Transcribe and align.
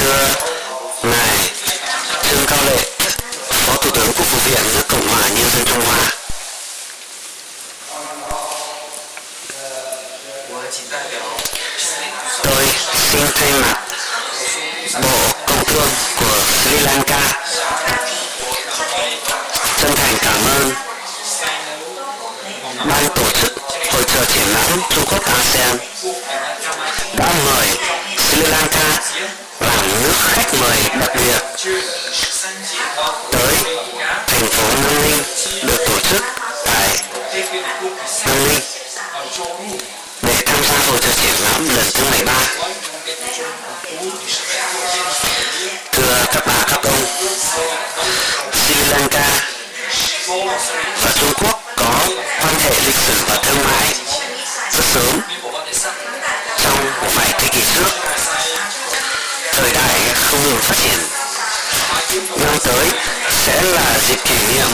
thưa 0.00 0.28
ngài 1.02 1.38
trương 2.30 2.46
cao 2.46 2.58
lệ, 2.66 2.78
phó 3.48 3.76
thủ 3.76 3.90
tướng 3.90 4.12
quốc 4.16 4.26
vụ 4.32 4.38
viện 4.44 4.62
nước 4.74 4.82
cộng 4.88 5.08
hòa 5.08 5.28
nhân 5.28 5.50
dân 5.54 5.64
trung 5.64 5.80
hoa. 5.86 5.98
Tôi 12.42 12.66
xin 13.10 13.26
thay 13.34 13.52
mặt 13.52 13.76
bộ 15.02 15.18
công 15.46 15.64
thương 15.64 15.88
của 16.20 16.38
sri 16.64 16.78
lanka 16.78 17.20
chân 19.80 19.92
thành 19.96 20.14
cảm 20.22 20.44
ơn 20.46 20.72
ban 22.88 23.08
tổ 23.14 23.30
chức 23.40 23.52
hội 23.92 24.02
trợ 24.14 24.24
triển 24.24 24.48
lãm 24.54 24.80
trung 24.90 25.04
quốc 25.10 25.24
asean. 25.24 25.76
Con 60.38 60.50
đường 60.50 60.60
phát 60.60 60.76
triển. 60.82 60.98
Năm 62.36 62.58
tới 62.64 62.86
sẽ 63.44 63.62
là 63.62 63.98
dịp 64.08 64.18
kỷ 64.24 64.34
niệm 64.54 64.68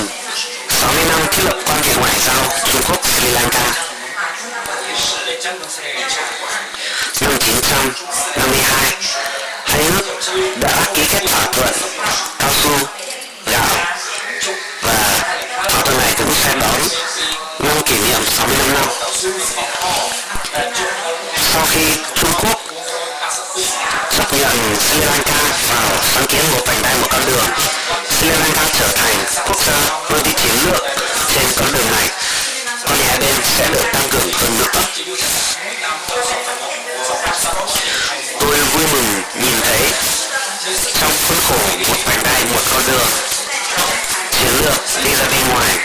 60 0.69 1.05
năm 1.09 1.21
thiết 1.33 1.43
lập 1.45 1.57
quan 1.67 1.83
hệ 1.83 1.95
ngoại 1.95 2.13
giao 2.27 2.45
Trung 2.73 2.83
Quốc 2.89 3.01
Sri 3.07 3.31
Lanka. 3.31 3.73
Năm 7.21 7.31
1952, 7.31 8.97
hai 9.65 9.85
nước 9.91 10.05
đã 10.61 10.85
ký 10.95 11.03
kết 11.13 11.23
thỏa 11.29 11.47
thuận 11.53 11.73
cao 12.39 12.51
su, 12.63 12.71
gạo 13.47 13.77
và 14.83 14.95
thỏa 15.69 15.83
thuận 15.83 15.99
này 15.99 16.15
cũng 16.19 16.35
sẽ 16.45 16.55
đón 16.61 16.81
năm 17.59 17.83
kỷ 17.87 17.99
niệm 17.99 18.21
65 18.27 18.75
năm. 18.75 18.89
Sau 21.53 21.67
khi 21.71 22.14
Nhận 24.45 24.77
Sri 24.81 25.01
Lanka 25.01 25.43
vào 25.69 26.03
sáng 26.15 26.27
kiến 26.27 26.41
một 26.53 26.61
vành 26.67 26.83
đai 26.83 26.95
một 27.01 27.07
con 27.11 27.21
đường, 27.27 27.45
Sri 28.11 28.29
Lanka 28.29 28.63
trở 28.79 28.89
thành 28.97 29.17
quốc 29.47 29.61
gia 29.67 29.99
vươn 30.09 30.23
đi 30.25 30.31
chiến 30.37 30.53
lược 30.65 30.83
trên 31.35 31.47
con 31.57 31.73
đường 31.73 31.91
này. 31.91 32.09
Quan 32.85 32.99
hệ 32.99 33.05
hai 33.09 33.19
bên 33.19 33.35
sẽ 33.59 33.69
được 33.69 33.85
tăng 33.93 34.09
cường 34.11 34.33
hơn 34.33 34.59
nữa. 34.59 34.67
Tôi 38.41 38.59
vui 38.59 38.85
mừng 38.93 39.23
nhìn 39.41 39.61
thấy 39.65 39.83
trong 41.01 41.13
khuôn 41.29 41.39
khổ 41.49 41.59
một 41.89 41.97
vành 42.07 42.23
đai 42.23 42.45
một 42.45 42.63
con 42.73 42.83
đường, 42.87 43.09
chiến 44.39 44.53
lược 44.65 45.05
đi 45.05 45.15
ra 45.15 45.25
bên 45.31 45.49
ngoài 45.49 45.79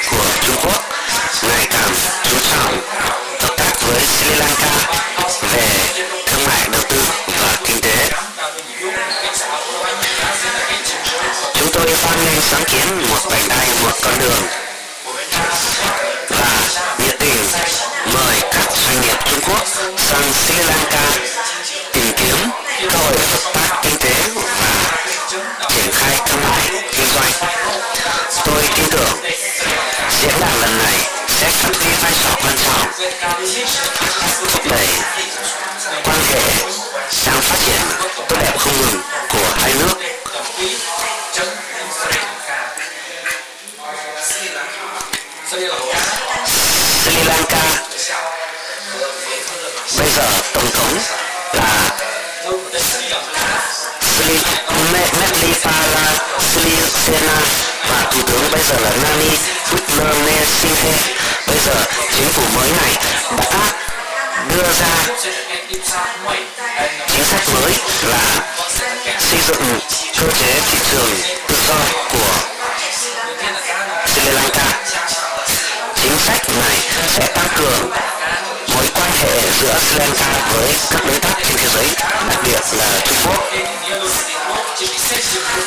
Quốc 20.09 20.17
sang 20.17 20.33
Sri 20.33 20.57
Lanka 20.63 21.78
giờ 50.19 50.29
tổng 50.53 50.71
thống 50.73 50.97
là 51.53 51.97
Sri 54.17 54.35
Madhulika 54.93 55.75
Sri 56.53 56.75
Sena 57.05 57.39
và 57.89 58.11
thủ 58.11 58.21
tướng 58.27 58.51
bây 58.51 58.61
giờ 58.61 58.75
là 58.83 58.91
Nani 59.03 59.31
Wickremesinghe 59.71 60.93
bây 61.47 61.57
giờ 61.65 61.75
chính 62.15 62.29
phủ 62.29 62.43
mới 62.55 62.69
này 62.81 62.93
đã 63.51 63.71
đưa 64.49 64.63
ra 64.79 64.93
chính 65.67 65.83
sách 67.25 67.49
mới 67.53 67.73
là 68.03 68.23
xây 69.19 69.39
dựng 69.47 69.79
cơ 70.19 70.27
chế 70.39 70.61
thị 70.71 70.77
trường 70.91 71.11
tự 71.47 71.55
do 71.67 71.75
của 72.11 72.33
Sri 74.07 74.31
Lanka. 74.31 74.67
Chính 75.95 76.17
sách 76.19 76.49
này 76.49 76.77
sẽ 77.07 77.27
tăng 77.35 77.47
cường 77.57 77.91
hệ 79.19 79.41
giữa 79.61 79.79
Sri 79.79 79.97
Lanka 79.99 80.49
với 80.53 80.73
các 80.91 81.01
đối 81.07 81.19
tác 81.19 81.35
trên 81.43 81.57
thế 81.57 81.67
giới, 81.75 81.87
đặc 82.29 82.39
biệt 82.43 82.77
là 82.77 82.99
Trung 83.05 83.17
Quốc, 83.25 83.43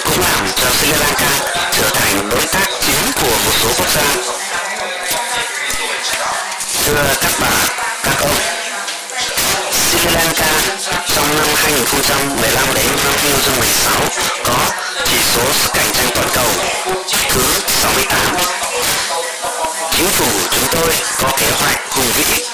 cũng 0.05 0.21
làm 0.21 0.47
cho 0.57 0.71
Sri 0.71 0.93
Lanka 0.93 1.31
trở 1.73 1.89
thành 1.95 2.29
đối 2.31 2.47
tác 2.47 2.69
chính 2.81 3.13
của 3.21 3.37
một 3.45 3.53
số 3.63 3.69
quốc 3.79 3.91
gia. 3.95 4.03
Thưa 6.85 7.15
các 7.21 7.33
bà, 7.41 7.51
các 8.03 8.17
ông, 8.21 8.37
Sri 9.73 10.09
Lanka 10.15 10.53
trong 11.15 11.37
năm 11.37 11.47
2015 11.55 12.75
đến 12.75 12.87
năm 12.87 13.15
2016 13.17 13.93
có 14.45 14.57
chỉ 15.05 15.17
số 15.35 15.43
cạnh 15.75 15.93
tranh 15.93 16.09
toàn 16.15 16.29
cầu 16.35 16.49
thứ 17.31 17.43
68 17.67 18.37
chính 19.97 20.11
phủ 20.11 20.27
chúng 20.51 20.69
tôi 20.73 20.95
có 21.23 21.29
kế 21.39 21.47
hoạch 21.51 21.79
hùng 21.91 22.13
vĩ 22.17 22.45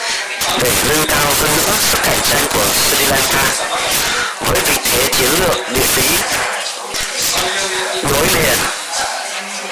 để 0.62 0.70
nâng 0.88 1.06
cao 1.08 1.26
hơn 1.40 1.50
nữa 1.56 1.74
sức 1.80 1.98
cạnh 2.02 2.20
tranh 2.30 2.46
của 2.54 2.66
Sri 2.74 3.04
Lanka. 3.06 3.44
Với 4.40 4.60
vị 4.66 4.76
thế 4.84 5.08
chiến 5.18 5.30
lược 5.40 5.56
địa 5.74 5.86
lý 5.96 6.08
nối 8.02 8.26
liền 8.34 8.58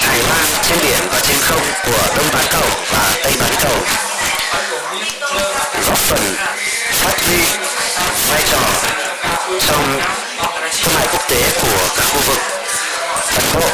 hải 0.00 0.19
lan 0.19 0.47
trên 0.69 0.78
biển 0.82 1.09
và 1.12 1.20
trên 1.20 1.36
không 1.41 1.62
của 1.84 2.09
Đông 2.16 2.26
Bán 2.32 2.44
Cầu 2.50 2.69
và 2.91 3.15
Tây 3.22 3.32
Bán 3.41 3.54
Cầu, 3.62 3.78
góp 5.86 5.98
phần 5.98 6.36
phát 6.91 7.20
huy 7.26 7.38
vai 8.31 8.42
trò 8.50 8.60
trong 9.66 10.00
thương 10.82 10.94
mại 10.94 11.06
quốc 11.12 11.28
tế 11.28 11.42
của 11.62 11.88
các 11.97 12.04
khu 12.12 12.20
vực 12.26 12.38
Ấn 13.34 13.44
Độ 13.54 13.69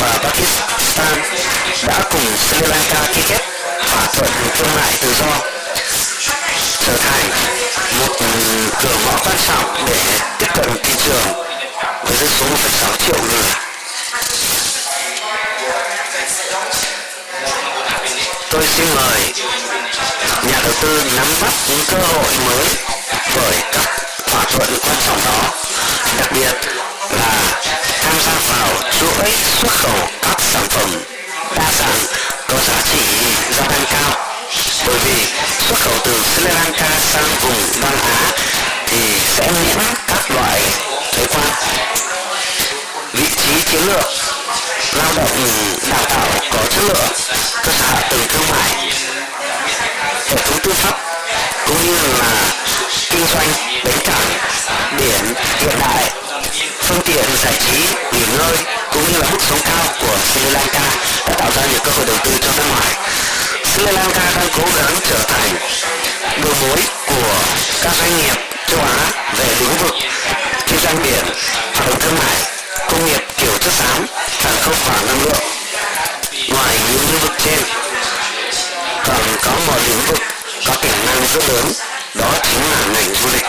và 0.00 0.18
Pakistan 0.22 1.18
đã 1.86 2.02
cùng 2.10 2.36
Sri 2.36 2.66
Lanka 2.66 3.12
ký 3.14 3.22
kết 3.28 3.40
thỏa 3.90 4.06
thuận 4.06 4.30
thương 4.56 4.68
mại 4.76 4.92
tự 5.00 5.14
do. 5.14 5.55
Cửa 8.82 8.96
ngõ 9.04 9.18
quan 9.24 9.36
trọng 9.46 9.86
để 9.86 9.96
tiếp 10.38 10.46
cận 10.54 10.76
thị 10.84 10.94
trường 11.04 11.46
với 12.04 12.16
dân 12.16 12.28
số 12.28 12.46
1,6 12.46 12.96
triệu 13.06 13.16
người. 13.22 13.50
Tôi 18.50 18.66
xin 18.66 18.86
mời 18.94 19.32
nhà 20.46 20.60
đầu 20.62 20.72
tư 20.82 21.02
nắm 21.16 21.26
bắt 21.42 21.52
những 21.68 21.80
cơ 21.90 21.98
hội 21.98 22.32
mới 22.46 22.66
bởi 23.36 23.56
các 23.72 23.88
thỏa 24.26 24.44
thuận 24.44 24.70
quan 24.82 24.96
trọng 25.06 25.20
đó, 25.24 25.54
đặc 26.18 26.32
biệt 26.32 26.54
là 27.10 27.60
tham 28.02 28.14
gia 28.26 28.32
vào 28.48 28.68
chuỗi 29.00 29.30
xuất 29.60 29.72
khẩu 29.72 30.08
các 30.22 30.40
sản 30.40 30.66
phẩm 30.68 30.90
đa 31.56 31.72
dạng 31.78 31.98
có 32.48 32.56
giá 32.66 32.82
trị 32.92 33.00
gia 33.56 33.64
tăng 33.64 33.84
cao 33.90 34.26
bởi 34.86 34.98
vì 35.04 35.26
xuất 35.68 35.78
khẩu 35.80 35.94
từ 36.04 36.12
Sri 36.34 36.44
Lanka 36.44 36.88
sang 37.00 37.28
vùng 37.42 37.82
Đông 37.82 38.00
Á 38.00 38.32
thì 38.96 39.18
sẽ 39.36 39.50
miễn 39.50 39.78
các 40.06 40.30
loại 40.30 40.60
thuế 41.12 41.26
quan. 41.26 41.52
Vị 43.12 43.26
trí 43.36 43.62
chiến 43.70 43.86
lược, 43.86 44.04
lao 44.92 45.12
động 45.16 45.48
đào 45.90 46.04
tạo 46.08 46.26
có 46.52 46.58
chất 46.70 46.82
lượng, 46.88 47.12
cơ 47.64 47.72
sở 47.72 47.84
hạ 47.86 48.00
tầng 48.10 48.26
thương 48.28 48.50
mại, 48.50 48.70
hệ 50.28 50.36
thống 50.36 50.58
tư 50.62 50.72
pháp, 50.72 50.98
cũng 51.66 51.86
như 51.86 51.96
là 52.20 52.32
kinh 53.10 53.26
doanh, 53.26 53.48
bến 53.84 53.98
cảng, 54.04 54.38
biển 54.98 55.34
hiện 55.60 55.78
đại, 55.80 56.10
phương 56.80 57.00
tiện 57.04 57.24
giải 57.42 57.54
trí, 57.60 57.78
nghỉ 58.12 58.26
ngơi, 58.38 58.56
cũng 58.92 59.12
như 59.12 59.18
là 59.18 59.26
mức 59.30 59.38
sống 59.48 59.60
cao 59.64 59.86
của 60.00 60.16
Sri 60.32 60.50
Lanka 60.50 60.90
đã 61.26 61.34
tạo 61.38 61.50
ra 61.56 61.62
nhiều 61.70 61.80
cơ 61.84 61.90
hội 61.90 62.06
đầu 62.06 62.16
tư 62.24 62.30
cho 62.42 62.50
nước 62.56 62.64
ngoài. 62.70 62.94
Sri 63.64 63.84
Lanka 63.92 64.30
đang 64.36 64.48
cố 64.56 64.64
gắng 64.76 64.94
trở 65.10 65.18
thành 65.28 65.54
đầu 66.42 66.54
mối 66.60 66.78
của 67.06 67.34
các 67.82 67.92
doanh 67.94 68.16
nghiệp 68.16 68.45
lĩnh 69.60 69.78
vực 69.78 69.94
kinh 70.66 70.78
doanh 70.78 71.02
biển, 71.02 71.24
hoạt 71.74 72.00
thương 72.00 72.14
mại, 72.18 72.36
công 72.88 73.06
nghiệp 73.06 73.20
kiểu 73.38 73.58
chất 73.60 73.72
xám, 73.72 74.06
sản 74.42 74.52
không 74.62 74.74
và 74.86 75.02
năng 75.06 75.24
lượng. 75.24 75.42
Ngoài 76.48 76.78
những 76.88 77.00
lĩnh 77.10 77.20
vực 77.20 77.32
trên, 77.44 77.58
còn 79.06 79.20
có 79.42 79.52
một 79.66 79.80
lĩnh 79.88 80.00
vực 80.06 80.18
có 80.66 80.74
tiềm 80.82 81.06
năng 81.06 81.26
rất 81.34 81.48
lớn, 81.48 81.72
đó 82.14 82.30
chính 82.42 82.60
là 82.70 82.80
ngành 82.92 83.14
du 83.14 83.28
lịch. 83.32 83.46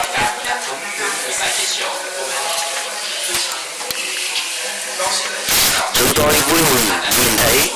Chúng 5.93 6.13
tôi 6.15 6.33
vui 6.33 6.59
mừng 6.61 6.89
nhìn 7.17 7.37
thấy 7.37 7.71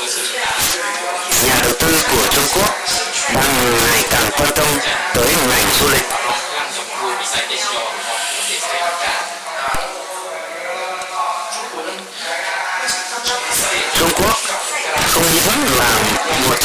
nhà 1.45 1.56
đầu 1.63 1.74
tư 1.80 2.01
của 2.12 2.27
Trung 2.31 2.48
Quốc 2.54 2.75
đang 3.36 3.77
ngày 3.84 4.04
càng 4.10 4.30
quan 4.38 4.50
tâm 4.56 4.68
tới 5.13 5.27
ngành 5.50 5.66
du 5.80 5.88
lịch. 5.92 6.04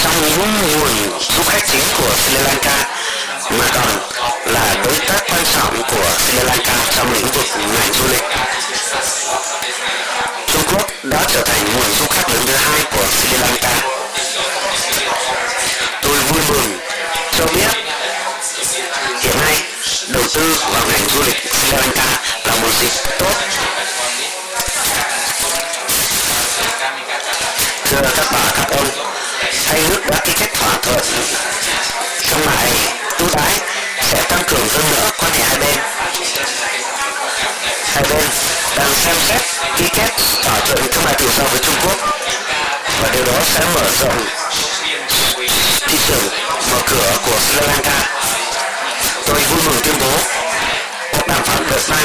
Trong 0.06 0.22
những 0.22 0.38
nguồn 0.78 1.20
du 1.36 1.42
khách 1.42 1.62
chính 1.66 1.84
của 1.98 2.10
Sri 2.16 2.36
Lanka, 2.44 2.88
mà 3.50 3.66
còn 3.74 3.88
là 4.46 4.74
đối 4.84 4.98
tác 4.98 5.20
quan 5.28 5.44
trọng 5.54 5.82
của 5.90 6.10
Sri 6.18 6.38
Lanka 6.46 6.74
trong 6.96 7.12
lĩnh 7.12 7.26
vực 7.26 7.46
ngành 7.56 7.92
du 7.92 8.04
lịch. 8.10 8.22
Trung 10.52 10.62
Quốc 10.72 10.86
đã 11.02 11.24
trở 11.28 11.42
thành 11.42 11.64
nguồn 11.64 11.94
du 11.98 12.06
khách 12.10 12.30
lớn 12.30 12.42
thứ 12.46 12.56
hai 12.56 12.80
của 12.92 13.06
Sri 13.10 13.36
Lanka. 13.38 13.74
Tôi 16.02 16.16
vui 16.18 16.42
mừng 16.48 16.78
cho 17.38 17.44
biết 17.54 17.70
hiện 19.20 19.36
nay 19.40 19.56
đầu 20.08 20.22
tư 20.34 20.56
vào 20.72 20.82
ngành 20.88 21.08
du 21.08 21.22
lịch 21.26 21.52
Sri 21.52 21.76
Lanka 21.76 22.20
là 22.44 22.54
một 22.62 22.70
dịp 22.80 22.90
tốt. 23.18 23.34
Thưa 27.84 28.02
các 28.16 28.26
bà 28.32 28.50
các 28.56 28.76
ông, 28.76 28.88
hai 29.66 29.80
nước 29.90 30.00
đã 30.10 30.18
ký 30.24 30.32
kết 30.96 31.02
thương 32.30 32.46
mại 32.46 32.70
ưu 33.18 33.28
đãi 33.36 33.52
sẽ 34.00 34.22
tăng 34.28 34.42
cường 34.48 34.68
hơn 34.68 34.84
nữa 34.90 35.10
quan 35.18 35.32
hệ 35.32 35.42
hai 35.44 35.58
bên. 35.58 35.78
Hai 37.84 38.02
bên 38.10 38.24
đang 38.76 38.94
xem 38.94 39.16
xét 39.28 39.40
ký 39.76 39.84
kết 39.94 40.10
thỏa 40.44 40.60
thuận 40.60 40.92
thương 40.92 41.04
mại 41.04 41.14
tự 41.14 41.28
do 41.36 41.44
với 41.44 41.60
Trung 41.60 41.74
Quốc 41.84 41.96
và 43.02 43.08
điều 43.12 43.24
đó 43.24 43.32
sẽ 43.44 43.60
mở 43.74 43.90
rộng 44.00 44.26
thị 45.86 45.98
trường 46.08 46.28
mở 46.70 46.78
cửa 46.86 47.16
của 47.26 47.38
Sri 47.40 47.66
Lanka. 47.66 48.10
Tôi 49.26 49.36
vui 49.36 49.60
mừng 49.66 49.80
tuyên 49.84 49.94
bố 50.00 50.18
cuộc 51.12 51.26
đàm 51.26 51.42
phán 51.44 51.66
đợt 51.70 51.80
ba 51.88 51.96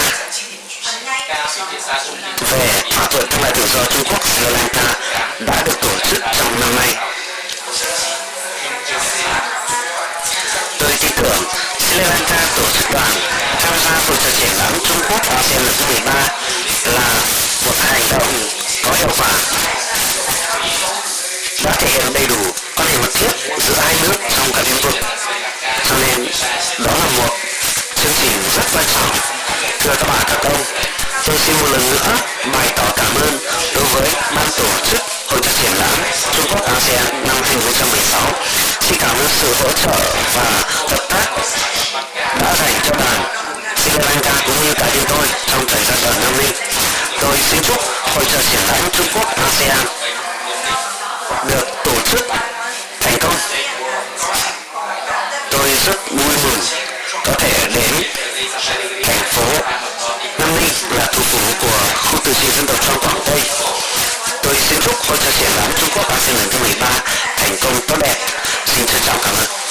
về 2.52 2.82
thỏa 2.92 3.06
thuận 3.06 3.30
thương 3.30 3.42
mại 3.42 3.52
tự 3.52 3.66
do 3.74 3.86
Trung 3.86 4.04
Quốc 4.10 4.28
Sri 4.28 4.46
Lanka 4.46 4.94
đã 5.40 5.64
được 5.66 5.82
tổ 5.82 5.90
chức 6.10 6.24
trong 6.38 6.60
năm 6.60 6.76
nay. 6.76 6.96
Tổ 12.58 12.64
chức 12.74 12.92
đoàn 12.92 13.12
tham 13.60 13.74
gia 13.86 14.02
cuộc 14.08 14.16
trò 14.24 14.30
triển 14.38 14.58
lãm 14.58 14.74
Trung 14.84 14.98
Quốc 15.10 15.22
ASEAN 15.36 15.64
lần 15.64 15.74
thứ 15.78 15.86
13 15.94 16.14
là 16.86 17.10
một 17.66 17.76
hành 17.80 18.02
động 18.12 18.28
có 18.84 18.92
hiệu 18.94 19.10
quả. 19.18 19.32
Đã 21.64 21.72
thể 21.72 21.88
hiện 21.88 22.14
đầy 22.14 22.28
đủ 22.28 22.52
quan 22.76 22.88
hệ 22.88 22.98
mật 22.98 23.14
thiết 23.14 23.32
giữa 23.68 23.76
hai 23.78 23.96
nước 24.04 24.16
trong 24.36 24.52
cả 24.54 24.62
lĩnh 24.66 24.82
vực. 24.82 24.94
Cho 25.90 25.96
nên 25.96 26.28
đó 26.86 26.92
là 27.00 27.10
một 27.18 27.36
chương 27.96 28.14
trình 28.22 28.32
rất 28.56 28.64
quan 28.74 28.86
trọng 28.94 29.41
thưa 29.84 29.96
các 30.00 30.08
bạn, 30.08 30.24
các 30.28 30.44
ông, 30.44 30.64
tôi 31.26 31.38
xin 31.38 31.56
một 31.62 31.68
lần 31.72 31.82
nữa 31.92 32.16
bày 32.54 32.68
tỏ 32.76 32.84
cảm 32.96 33.16
ơn 33.16 33.40
đối 33.76 33.84
với 33.84 34.10
ban 34.36 34.48
tổ 34.58 34.70
chức 34.92 35.02
hội 35.28 35.40
trợ 35.44 35.52
triển 35.62 35.72
lãm 35.80 35.98
Trung 36.36 36.46
Quốc 36.50 36.66
ASEAN 36.66 37.24
năm 37.28 37.38
2016 37.44 38.22
xin 38.82 38.98
cảm 39.00 39.18
ơn 39.18 39.28
sự 39.30 39.54
hỗ 39.60 39.72
trợ 39.72 39.92
và 40.36 40.64
hợp 40.90 41.06
tác 41.10 41.26
đã 42.42 42.56
dành 42.56 42.74
cho 42.84 42.96
đoàn 43.00 43.21
thành 59.04 59.24
phố 59.30 59.44
Nam 60.40 60.50
Ninh 60.56 60.98
là 60.98 61.06
thủ 61.14 61.24
phủ 61.24 61.40
của 61.62 61.78
khu 61.96 62.20
tự 62.24 62.34
trị 62.34 62.48
dân 62.58 62.66
tộc 62.66 62.78
trong 62.88 63.00
Quảng 63.00 63.22
Tây. 63.26 63.42
Tôi 64.44 64.56
xin 64.56 64.80
chúc 64.82 64.96
hội 64.96 65.18
trợ 65.18 65.32
triển 65.40 65.52
lãm 65.58 65.72
Trung 65.80 65.90
Quốc 65.96 66.08
ASEAN 66.10 66.36
lần 66.36 66.50
thứ 66.52 66.60
13 66.60 66.88
thành 67.38 67.56
công 67.62 67.74
tốt 67.88 67.98
đẹp. 68.02 68.16
Xin 68.66 68.86
trân 68.86 69.02
trọng 69.06 69.18
cảm 69.24 69.36
ơn. 69.36 69.71